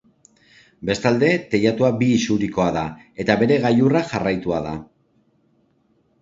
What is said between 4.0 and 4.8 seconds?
jarraitua da.